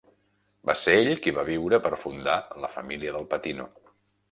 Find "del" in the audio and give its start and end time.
3.19-3.31